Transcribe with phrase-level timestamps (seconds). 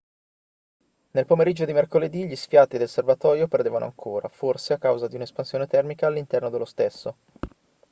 [1.11, 5.67] nel pomeriggio di mercoledì gli sfiati del serbatoio perdevano ancora forse a causa di un'espansione
[5.67, 7.15] termica all'interno dello stesso